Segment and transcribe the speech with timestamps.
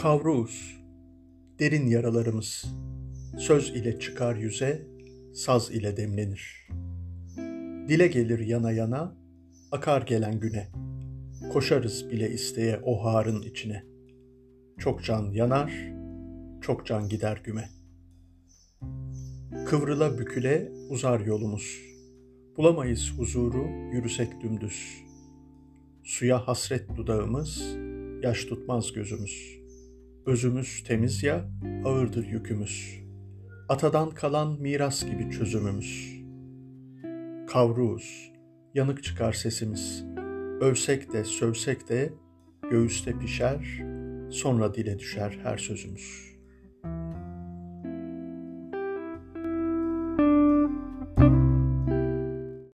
[0.00, 0.82] Kavruğuz,
[1.58, 2.64] derin yaralarımız,
[3.38, 4.86] söz ile çıkar yüze,
[5.34, 6.68] saz ile demlenir.
[7.88, 9.16] Dile gelir yana yana,
[9.72, 10.68] akar gelen güne,
[11.52, 13.84] koşarız bile isteye o harın içine.
[14.78, 15.92] Çok can yanar,
[16.60, 17.68] çok can gider güme.
[19.66, 21.78] Kıvrıla büküle uzar yolumuz,
[22.56, 25.04] bulamayız huzuru yürüsek dümdüz.
[26.04, 27.76] Suya hasret dudağımız,
[28.22, 29.59] yaş tutmaz gözümüz.''
[30.26, 31.50] Özümüz temiz ya,
[31.84, 33.00] ağırdır yükümüz.
[33.68, 36.22] Atadan kalan miras gibi çözümümüz.
[37.48, 38.32] Kavruğuz,
[38.74, 40.04] yanık çıkar sesimiz.
[40.60, 42.12] Övsek de sövsek de
[42.70, 43.82] göğüste pişer,
[44.30, 46.29] sonra dile düşer her sözümüz.''